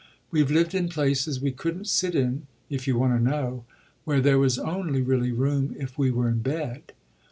We've 0.31 0.49
lived 0.49 0.73
in 0.73 0.89
places 0.89 1.39
we 1.41 1.51
couldn't 1.51 1.87
sit 1.87 2.15
in, 2.15 2.47
if 2.71 2.87
you 2.87 2.97
want 2.97 3.15
to 3.15 3.23
know 3.23 3.65
where 4.03 4.19
there 4.19 4.39
was 4.39 4.57
only 4.57 5.03
really 5.03 5.31
room 5.31 5.75
if 5.77 5.95
we 5.95 6.09
were 6.09 6.27
in 6.27 6.39
bed. 6.39 6.93